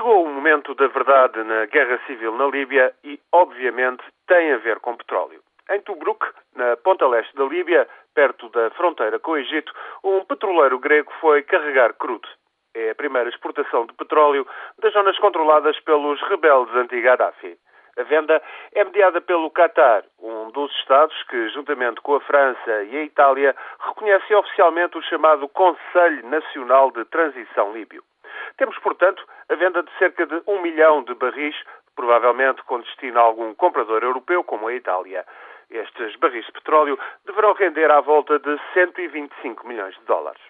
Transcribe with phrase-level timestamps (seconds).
[0.00, 4.80] Chegou o momento da verdade na guerra civil na Líbia e, obviamente, tem a ver
[4.80, 5.42] com petróleo.
[5.68, 6.26] Em Tobruk,
[6.56, 9.70] na ponta leste da Líbia, perto da fronteira com o Egito,
[10.02, 12.26] um petroleiro grego foi carregar crudo.
[12.74, 14.46] É a primeira exportação de petróleo
[14.78, 17.58] das zonas controladas pelos rebeldes anti-Gaddafi.
[17.98, 18.40] A venda
[18.72, 23.54] é mediada pelo Qatar, um dos Estados que, juntamente com a França e a Itália,
[23.86, 28.02] reconhece oficialmente o chamado Conselho Nacional de Transição Líbio.
[28.60, 31.56] Temos, portanto, a venda de cerca de um milhão de barris,
[31.96, 35.24] provavelmente com destino a algum comprador europeu, como a Itália.
[35.70, 40.42] Estes barris de petróleo deverão render à volta de 125 milhões de dólares.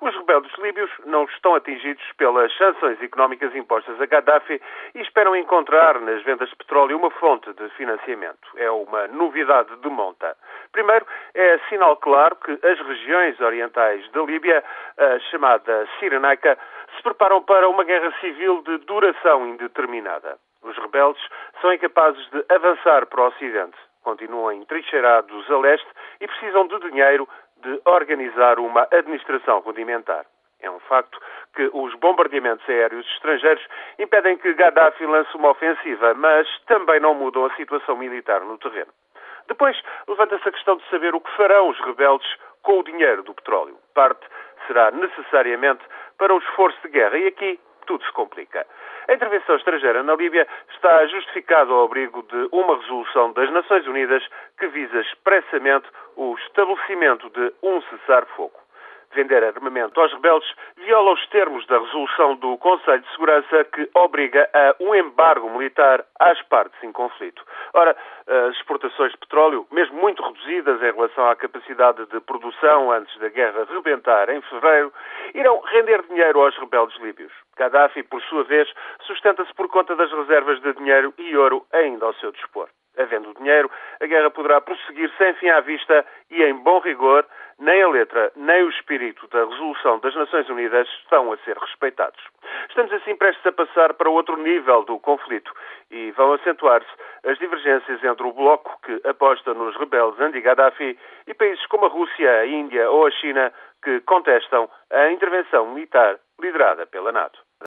[0.00, 4.60] Os rebeldes líbios não estão atingidos pelas sanções económicas impostas a Gaddafi
[4.94, 8.48] e esperam encontrar nas vendas de petróleo uma fonte de financiamento.
[8.56, 10.36] É uma novidade de monta.
[10.72, 14.64] Primeiro, é sinal claro que as regiões orientais da Líbia,
[14.98, 16.58] a chamada Cirenaica,
[16.96, 20.38] se preparam para uma guerra civil de duração indeterminada.
[20.62, 21.22] Os rebeldes
[21.60, 23.76] são incapazes de avançar para o Ocidente.
[24.02, 25.88] Continuam entrincheirados a leste
[26.20, 30.26] e precisam de dinheiro de organizar uma administração rudimentar.
[30.60, 31.20] É um facto
[31.54, 33.66] que os bombardeamentos aéreos estrangeiros
[33.98, 38.92] impedem que Gaddafi lance uma ofensiva, mas também não mudam a situação militar no terreno.
[39.48, 42.28] Depois, levanta-se a questão de saber o que farão os rebeldes
[42.62, 43.76] com o dinheiro do petróleo.
[43.92, 44.24] Parte
[44.66, 45.82] será necessariamente
[46.22, 48.64] para o esforço de guerra e aqui tudo se complica.
[49.08, 54.22] A intervenção estrangeira na Líbia está justificada ao abrigo de uma resolução das Nações Unidas
[54.56, 58.61] que visa expressamente o estabelecimento de um cessar-fogo
[59.14, 64.48] vender armamento aos rebeldes viola os termos da resolução do Conselho de Segurança que obriga
[64.52, 67.44] a um embargo militar às partes em conflito.
[67.74, 67.96] Ora,
[68.26, 73.28] as exportações de petróleo, mesmo muito reduzidas em relação à capacidade de produção antes da
[73.28, 74.92] guerra rebentar em fevereiro,
[75.34, 77.32] irão render dinheiro aos rebeldes líbios.
[77.56, 78.68] Gaddafi, por sua vez,
[79.02, 82.68] sustenta-se por conta das reservas de dinheiro e ouro ainda ao seu dispor.
[82.98, 87.24] Havendo dinheiro, a guerra poderá prosseguir sem fim à vista e em bom rigor,
[87.62, 92.20] nem a letra nem o espírito da resolução das Nações Unidas estão a ser respeitados.
[92.68, 95.52] Estamos assim prestes a passar para outro nível do conflito
[95.90, 96.90] e vão acentuar-se
[97.24, 102.30] as divergências entre o bloco que aposta nos rebeldes anti-Gaddafi e países como a Rússia,
[102.40, 103.52] a Índia ou a China
[103.82, 107.38] que contestam a intervenção militar liderada pela NATO.